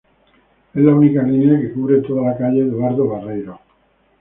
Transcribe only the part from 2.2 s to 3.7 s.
la calle Eduardo Barreiros.